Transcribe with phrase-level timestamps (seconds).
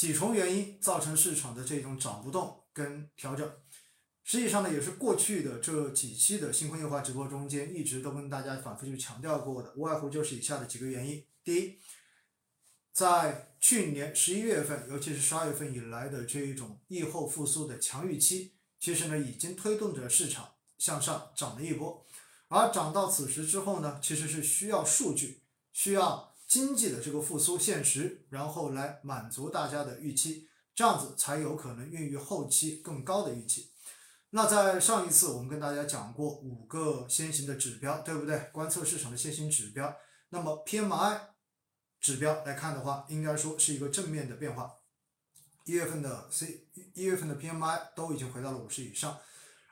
[0.00, 3.46] 几重原因造成市场的这种涨不动跟调整。
[4.24, 11.22] 实际上呢，也是过去的这几期的新空业化直播中间一直都跟大家反复去强调过的，无外乎就是以下的几个原因。
[11.44, 11.78] 第一，
[12.94, 22.06] 在去年十一月份，尤其是十二月份以来的这一种疫后复苏的强预期，其实呢已经推动着市场向上涨了一波。
[22.48, 25.42] 而涨到此时之后呢，其实是需要数据，
[25.74, 33.70] 需要经济的这个复苏现实，然后来满足大家的预期，这样子才有可能孕育后期更高的预期。
[34.30, 38.50] 那在上一次我们跟大家讲过五个先行的指标，对不对？
[38.52, 39.96] 观测市场的先行指标。
[40.30, 41.20] 那么 PMI
[42.00, 44.72] 指标来看的话，应该说是一个正面的变化。
[45.64, 49.16] 一月份的 C 一月份的 PMI 都已经回到了五十以上。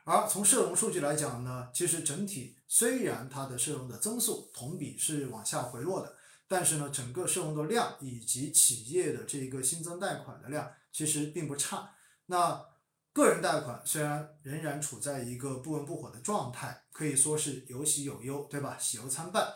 [0.04, 6.16] 而从社融数据来讲呢，其实整体虽然它的社融的增速同比是往下回落的，
[6.48, 11.94] 但是呢，整个社融的量以及企业的这个新增贷款的量其实并不差。
[12.26, 12.66] 那
[13.12, 18.78] 个人贷款虽然仍然处在一个不温不火的状态，可以说是有喜有忧，对吧？
[18.78, 19.52] 喜忧参半。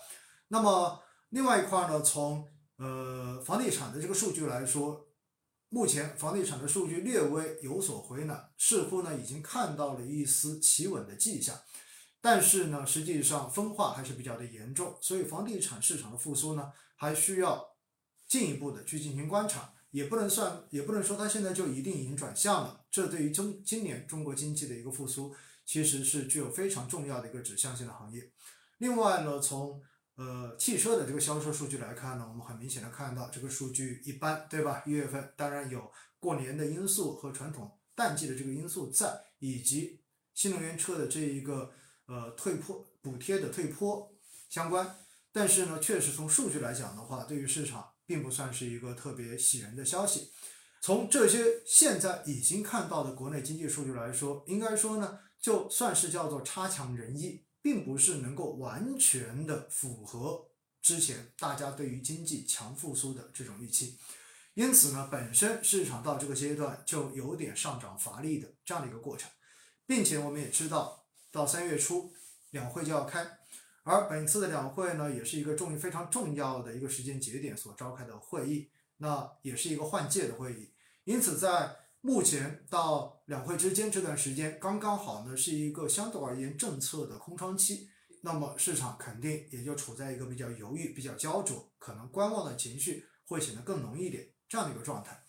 [0.49, 5.07] 那么另外一块呢，从呃房地产的这个数据来说，
[5.71, 11.59] 目前房地产的数据略微有所回暖，似乎呢已经看到了一丝企稳的迹象。
[12.23, 17.75] 但是呢，实际上分化还是比较的严重，所以房地产市场的复苏呢，还需要
[18.27, 19.75] 进一步的去进行观察。
[19.91, 22.83] 也不能算，也不能说它现在就一定已经转向了。
[22.91, 28.31] 这对于中今年中国经济的一个复苏，其实是具有非常重要的一个指向性的行业。
[28.79, 29.83] 另外呢，从
[30.15, 34.83] 呃汽车的这个销售数据来看呢，我们很明显的看到这个数据一般，对吧？
[34.87, 40.01] 一月份当然有过年的因素和传统淡季的这个因素在，以及
[40.33, 41.71] 新能源车的这一个
[42.13, 44.15] 呃退坡补贴的退坡
[44.49, 44.99] 相关。
[45.33, 47.89] 但是呢，确实从数据来讲的话，对于市场。
[48.05, 50.33] 并不算是一个特别喜人的消息。
[50.83, 60.51] 从这些现在已经看到的国内经济数据来说，应该说呢，就算是叫做差强人意，并不是能够完全的符合
[60.83, 63.99] 之前大家对于经济强复苏的这种预期。
[64.55, 69.31] 因此呢，本身市场到这个阶段就有点上涨乏力的这样的一个过程，
[69.87, 71.02] 并且我们也知道，
[71.33, 72.13] 到三月初
[72.51, 73.27] 两会就要开。
[73.83, 80.71] 而本次的两会呢，也是一个重非常重要的一个时间节点所召开的会议，那也是一个换届的会议，
[81.03, 87.89] 因此在目前到两会之间这段时间，刚刚好呢是一个相对而言政策的空窗期，
[88.21, 95.25] 那么市场肯定也就处在一个比较犹豫、比较焦灼，可能观望的情绪会显得更浓一点这样的一个状态。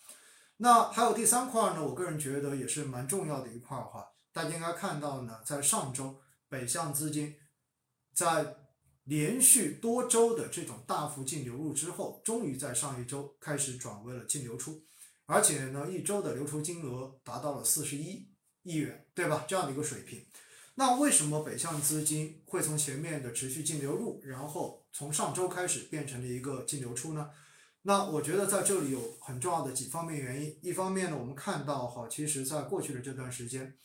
[0.58, 7.36] 那还有第三块呢，我个人觉得也是蛮重要的一块的话，大家应该看到呢，在上周北向资金。
[8.14, 8.58] 在
[9.06, 14.84] 连续多周的这种大幅净流入之后，终于在上一周开始转为了净流出，
[15.26, 18.30] 而且呢，一周的流出金额达到了四十一
[18.62, 19.46] 亿元，对吧？
[19.48, 20.26] 这样的一个水平。
[20.76, 27.30] 那为什么北向资金会从前面的持续净流入，然后从上周开始变成了一个净流出呢？
[27.82, 30.58] 那我觉得在这里有很重要的几方面原因。
[30.62, 33.76] 一方面呢，我们看到哈，其实在过去的这段时间，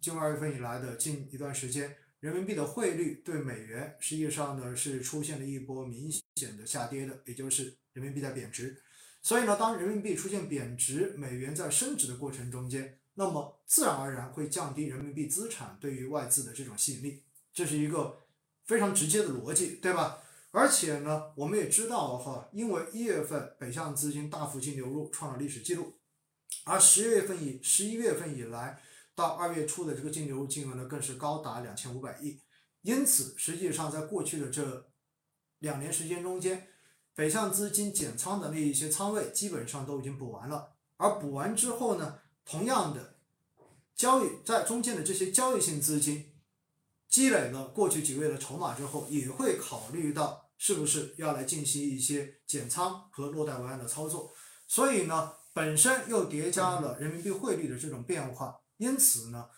[0.00, 1.96] 近二月份以来的近一段时间。
[2.20, 8.82] 人民币的汇率对美元实际上呢是出现了一波明显的下跌的，也就是人民币在贬值。
[9.22, 17.22] 所以呢，当人民币出现贬值，美元在升值的过程中间，那么自然而然会降低人民币资产对于外资的这种吸引力，
[17.54, 18.18] 这是一个
[18.66, 20.22] 非常直接的逻辑，对吧？
[20.50, 25.94] 而且呢，我们也知道哈，因为一月份北向资金大幅净流入，创了历史记录，
[26.64, 28.78] 而十月份以十一月份以来。
[29.20, 32.40] 到二月初的这个净流入金额呢，更是高达两千五百亿。
[32.80, 34.90] 因此，实际上在过去的这
[35.58, 36.68] 两年时间中间，
[37.14, 40.72] 北向资金减仓的那一些仓位基本上都已经补完了。
[40.96, 43.16] 而补完之后呢，同样的
[43.94, 46.32] 交易在中间的这些交易性资金
[47.06, 54.32] 积累了过去几个月的筹码之后，也会考虑到是不是要来进行一些减仓和落袋为安的操作。
[54.66, 58.56] 所以呢，本身又叠加了人民币汇率的这种变化。
[58.80, 59.50] 因此呢，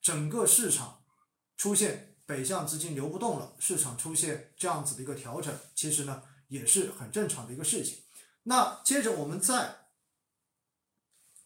[0.00, 1.04] 整个市场
[1.58, 7.98] 出现北向资金流不动了，市场出现这样子的一个调整，其实呢也是很正常的一个事情。
[8.44, 9.88] 那接着我们再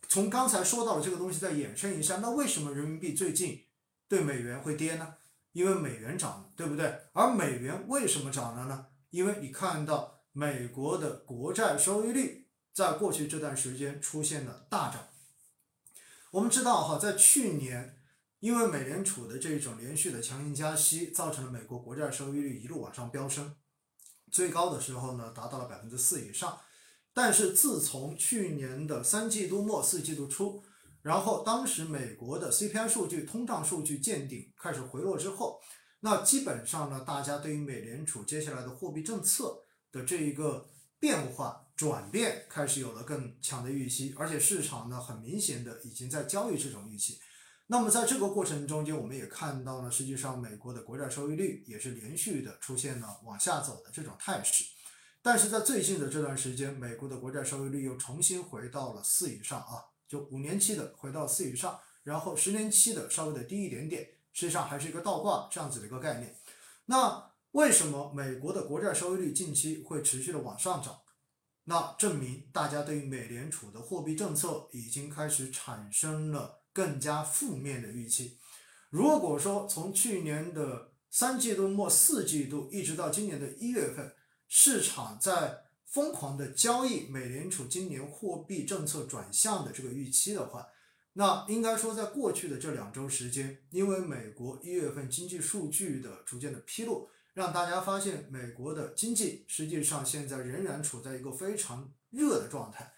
[0.08, 3.66] 从刚才说到的这个东西再衍生一下，那为什么人民币最近
[4.06, 5.16] 对美元会跌呢？
[5.50, 7.08] 因为美元涨了，对不对？
[7.12, 8.86] 而美元为什么涨了呢？
[9.10, 15.08] 因为你看到美国的国债收益率在过去这段时间出现了大涨。
[16.32, 17.96] 我们知道哈，在去年，
[18.38, 23.56] 因为美联储的这种连续的强行加息，造成了美国国债收益率一路往上飙升，
[24.30, 26.60] 最高的时候呢达到了百分之四以上。
[27.12, 30.62] 但是自从去年的三季度末四季度初，
[31.02, 35.60] 然后当时美国的 CPI 数据、通胀数据见顶开始回落之后，
[35.98, 47.18] 那基本上呢，大家对于美联储接下来的货币政策的这一个变化转变开始有了更强的预期，而且市场呢很明显的已经在交易这种预期。
[47.68, 54.62] 那么在这个过程中间，我们也看到了，实际上美国的国债收益率也是连续的出现了往下走的这种态势。
[55.22, 66.36] 但是在最近的这段时间，美国的国债收益率又重新回到了四以上啊，就五年期的回到四以上，然后十年期的稍微的低一点点，实际上还是一个倒挂这样子的一个概念。
[66.84, 70.99] 那为什么美国的国债收益率近期会持续的往上涨？
[71.70, 76.58] 那证明大家对于美联储的货币政策已经开始产生了。
[76.72, 78.38] 更加负面的预期。
[78.90, 84.14] 如果说从去年的三季度末四季度一直到今年的一月份，
[84.46, 90.64] 市场在疯狂的交易美联储今年货币政策转向的这个预期的话，
[91.14, 102.92] 那应该说在过去的这两周时间，因为美国一月份经济数据的逐渐的披露，让大家发现美国的经济实际上现在仍然处在一个非常热的状态。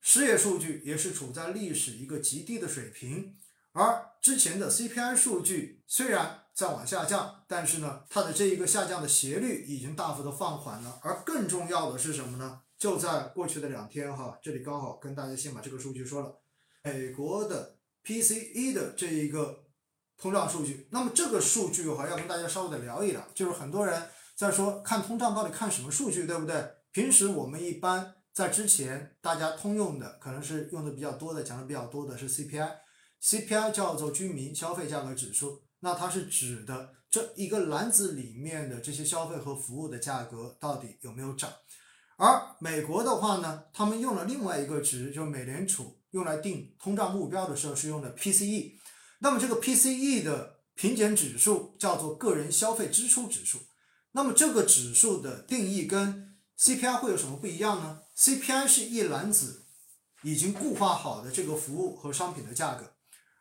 [0.00, 3.36] 失业数据也是处在历史一个极低的水平，
[3.72, 10.98] 而之前的 CPI 数据虽然在往下降，但是呢，它的这一个下降的斜率已经大幅的放缓了。
[11.02, 12.62] 而更重要的是什么呢？
[12.78, 16.40] 就在过去的两天哈，这里刚好跟大家先把这个数据说了，
[16.82, 19.63] 美国的 PCE 的这一个
[20.18, 20.88] 通胀数据。
[20.90, 24.02] 那么这个数据哈，要跟大家稍微的聊一聊，就是很多人
[24.34, 26.68] 在说看通胀到底看什么数据，对不对？
[26.92, 28.14] 平时我们一般。
[28.34, 41.48] 在之前，大家通用的可能是用的比较多的，讲的比较多的是 CPI，CPI 叫做居民消费价格指数，那它是指的这一个篮子里面的这些消费和服务的价格到底有没有涨。
[42.16, 48.72] 而美国的话呢，他们用了另外一个值，就是美联储用来定通胀目标的时候是用的 PCE，
[49.24, 53.58] 那么这个 PCE 的平减指数叫做个人消费支出指数，
[54.12, 59.64] 那么这个指数的定义跟 CPI 会有什么不一样呢？CPI 是一篮子
[60.24, 62.92] 已经固化好的这个服务和商品的价格，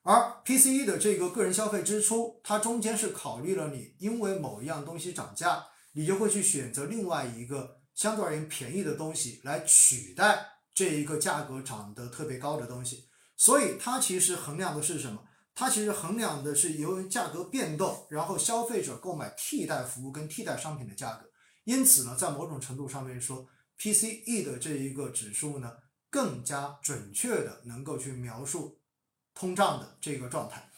[0.04, 13.10] 而 PCE 的这个个人消费支出，它中间是考虑了你因为某一样东西涨价，你就会去选择另外一个相对而言便宜的东西来取代这一个价格涨得特别高的东西。
[13.36, 15.20] 所以它其实衡量的是什么？
[15.56, 21.30] 它其实衡量的是由于价格变动，然后消费者购买替代服务跟替代商品的价格。
[21.64, 23.48] 因此呢，在某种程度上面说
[23.80, 25.72] ，PCE 的这一个指数呢，
[26.10, 28.80] 更加准确的能够去描述
[29.34, 30.70] 通胀的这个状态。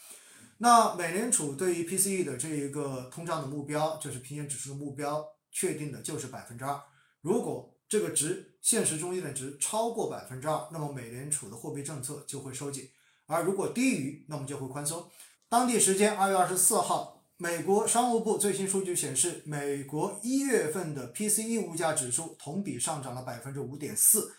[0.58, 6.80] 那美联储对于 PCE 的这一个通胀的目标，就是平均指数的目标，确定的就是百分之二。
[7.20, 12.84] 如果这个值现实中间的值超过百分之二，那么美联储的货币政策就会收紧；
[13.26, 15.10] 而如果低于，那么就会宽松。
[15.48, 17.14] 当地时间二月二十四号。
[17.38, 24.32] 美国商务部最新数据显示，美国一月份的 PCE 物价指数同比上涨了百分之五点四，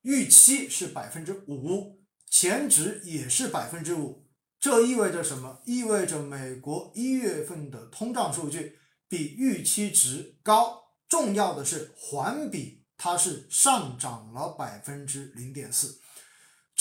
[0.00, 4.26] 预期是百分之五，前值也是百分之五。
[4.58, 5.60] 这意味着什么？
[5.64, 8.76] 意味着美国一月份的通胀数据
[9.08, 10.82] 比预期值高。
[11.08, 16.00] 重要的是，环比它是上涨了百分之零点四。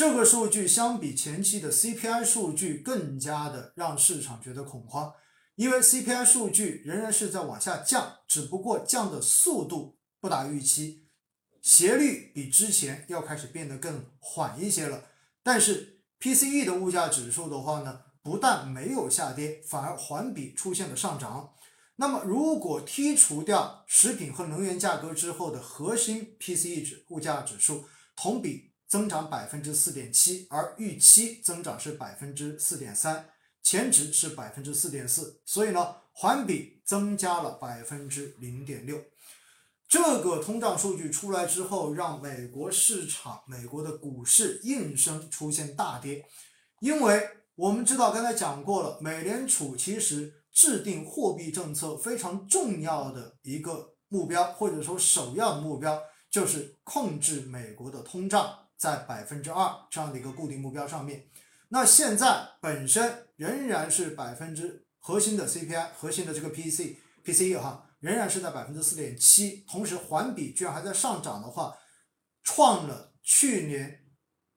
[0.02, 5.14] 这个数据相比前期的 CPI 数据更加的让市场觉得恐慌。
[5.54, 11.06] 因为 CPI 数据仍然是在往下降，只不过降的速度不达预期，
[11.62, 15.04] 斜率比之前要开始变得更缓一些了。
[15.44, 21.54] 但是 PCE 的物价指数的话呢，不但没有下跌，反而环比出现了上涨。
[21.98, 27.86] 那么如果剔除掉食品和能源价格之后的核心 PCE 指物价指数，
[28.16, 33.26] 同比增长百分之四点七，而预期增长是百分之四点三。
[33.64, 39.02] 前值是百分之四点四，所以呢，环比增加了百分之零点六。
[39.88, 46.26] 这个通胀数据出来之后，让美国市场、美国的股市应声出现大跌。
[46.80, 61.28] 因为我们知道，刚才讲过了，美联储其实制定货币政策非常重要的一个目标，或者说首要目标，就是控制美国的通胀在百分之二这样的一个固定目标上面。
[61.70, 71.78] 那现在本身仍然是百分之核心的 CPI，核心的这个 PC PCE 哈，仍然是在百分之四点七，同时环比居然还在上涨的话，
[72.42, 74.04] 创了去年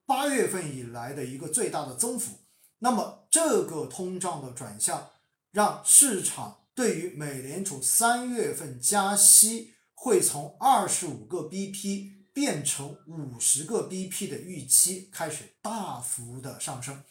[0.07, 2.39] 八月份以来的一个最大的增幅。
[2.79, 5.11] 那么这个通胀的转向，
[5.53, 17.03] 让市场对于美联储三月份加息会从二十五个 BP 变成五十个 BP 的预期开始大幅的上升。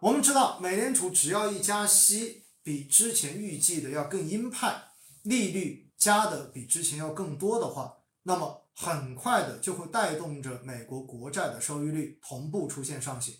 [0.00, 4.82] 我们知道，美联储只要一加息，比之前预计的要更鹰派，
[5.22, 13.36] 利率加的比之前要更多的话，那么很快的就会带动着美国国债的收益率同步出现上行。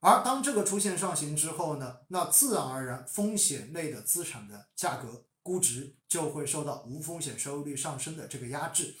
[0.00, 8.96] 而当这个出现上行之后呢，那自然而然风险类的资产的价格估值就会受到无风险收益率上升的这个压制。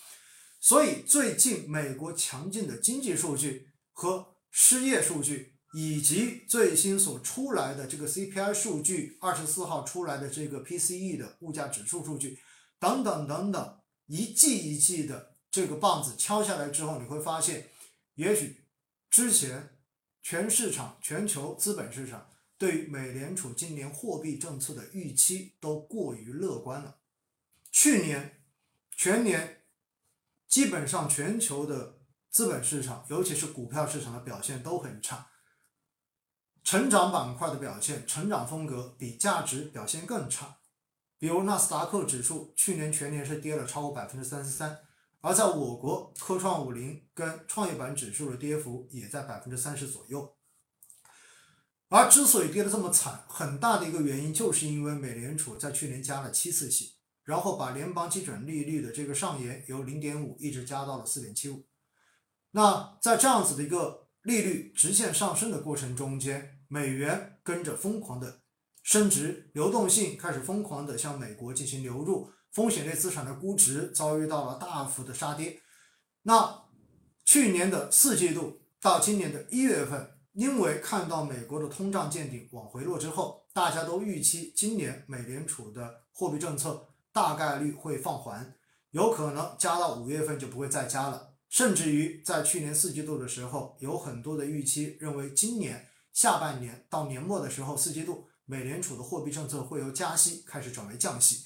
[0.62, 12.38] 所以最近美国强劲的经济数据和失业数据，以及最新所出来的这个 CPI 数据，二十四号出来的这个 PCE 的物价指数数据，
[12.78, 17.68] 等等等等，一季一季的这个棒子敲下来之后，你会发现，
[18.14, 18.64] 也许
[19.10, 19.68] 之前。
[20.24, 27.00] 全市场、全球资本市场对于美联储今年货币政策的预期都过于乐观了。
[27.72, 28.44] 去年
[28.96, 29.61] 全年
[30.52, 35.28] 基本上全球的资本市场，尤其是股票市场的表现都很差。
[36.62, 40.58] 成长板块的表现、成长风格比价值表现更差。
[41.18, 44.78] 比如纳斯达克指数去年全年是跌了超过百分之三十三。
[45.22, 50.36] 而在我国，科创五零跟创业板指数的跌幅也在百分之三十左右。
[51.88, 61.66] 而之所以跌得这么惨，很大的一个原因就是因为美联储在去年加了七次息，然后把联邦基准利率的这个上沿由零点五一直加到了四点七五。
[62.52, 68.42] 那在这样子的一个利率直线上升的过程中间，美元跟着疯狂的
[68.82, 72.30] 升值，流动性开始疯狂的向美国进行流入。
[72.52, 75.58] 风险类资产的估值遭遇到了大幅的杀跌。
[76.24, 76.64] 那
[77.24, 88.54] 去年的四季度到今年的一月份，因为看到美国的通胀见顶往回落之后，大家都预期今年美联储的货币政策大概率会放缓，
[88.90, 91.34] 有可能加到五月份就不会再加了。
[91.48, 101.44] 甚至于在去年四季度的时候，有很多的预期认为今年下半年到年末的时候，四季度美联储的货币政策会由加息开始转为降息。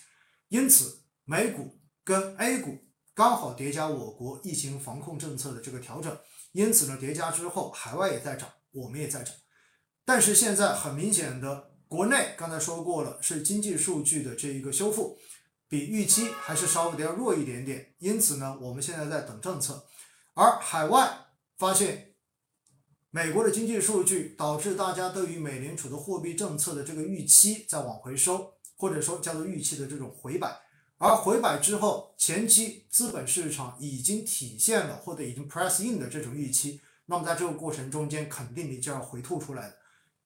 [0.48, 2.78] 因此，美股跟 A 股
[3.14, 6.16] 刚好叠加我国疫情防控政策的这个调整，
[6.52, 9.34] 因此呢，叠加之后，海外也在涨，我们也在涨。
[10.04, 15.18] 但是现在很明显的，国内刚才说过了，是经济数据的这一个修复，
[15.68, 17.94] 比预期还是稍微的要弱一点点。
[17.98, 19.86] 因此呢，我们现在在等政策。
[20.34, 22.14] 而海外发现，
[23.10, 28.52] 美国的经济数据导致大家对于美联储的货币政策的这个预期在往回收。
[28.78, 30.54] 或者说叫做预期的这种回摆，
[30.98, 39.78] 而回摆之后，前期资本市场已经体现了或者已经 press in 的这种预期，那么在这个过程中间，肯定你就要回吐出来的。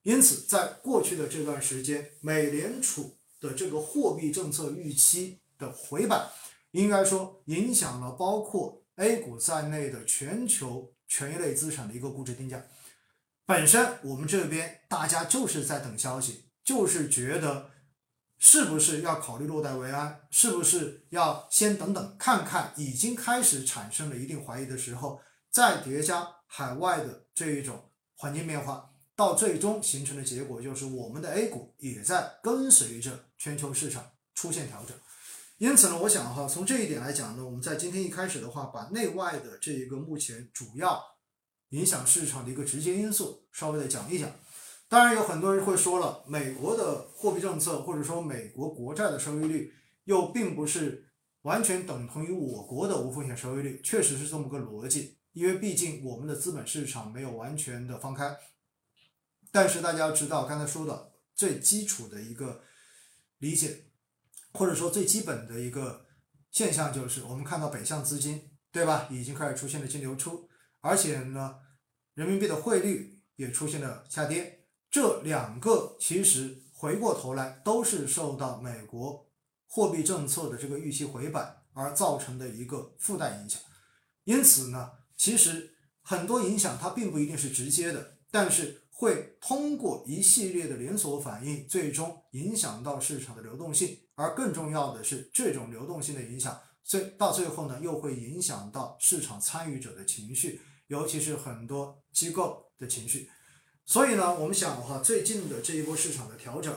[0.03, 6.29] 因此，在过去的这段时间，美联储的这个货币政策预期的回摆，
[6.71, 12.63] 应该说影响了包括 A 股在内的全球权益类资产的一个估值定价。
[13.45, 17.69] 本身我们这边大家就是在等消息，就是觉得。
[18.43, 20.19] 是不是要考虑落袋为安？
[20.31, 22.73] 是不是要先等等看看？
[22.75, 25.21] 已经开始产生了一定怀疑的时候，
[25.51, 34.95] 再叠加海外的这一种环境变化，到最终形成的结果就是我们的 A 股也在跟随着全球市场出现调整。
[35.57, 40.99] 因此呢，我想哈，从这一点来讲呢，我们在今天一开始的话，把内外的这一个目前主要
[41.69, 44.31] 影响市场的一个直接因素稍微的讲一讲。
[44.89, 49.71] 当然有很多人会说了，美国的货币政策或者说美国国债的收益率
[50.05, 51.05] 又并不是
[51.43, 58.35] 完全等同于我国的无风险收益率，确实是这么个逻辑，因为毕竟我们的资本市场没有完全的放开。
[59.51, 62.63] 但是大家要知道，刚才说的最基础的一个
[63.39, 63.85] 理解，
[64.53, 66.05] 或者说最基本的一个
[66.49, 71.57] 现象就是，我们看到北向资金，对吧，已经开始出现了净流出，而且呢，
[72.13, 74.65] 人民币的汇率也出现了下跌。
[74.89, 79.29] 这两个其实回过头来都是受到美国
[79.67, 83.61] 货币政策的这个预期回摆而造成的一个附带影响，
[84.25, 103.27] 因此呢，其实很多影响它并不一定是直接的，但是会通过一系列的连锁反应，最终影响到市场的流动性，而更重要的是，这种流动性的影响，最到最后呢，又会影响到市场参与者的情绪，尤其是很多机构的情绪。
[103.87, 106.71] 所以呢，我们想的话，最近的这一波市场的调整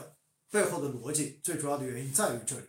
[0.49, 2.65] 背后的逻辑，最主要的原因在于这里。